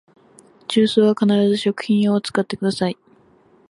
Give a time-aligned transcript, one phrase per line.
[0.67, 2.97] 重曹は必ず食品用を使ってください